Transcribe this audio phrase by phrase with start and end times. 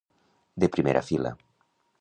[0.63, 1.37] De primera fila.